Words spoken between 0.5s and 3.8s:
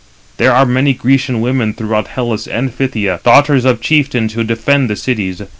are many Grecian women throughout Hellas and Phthia, daughters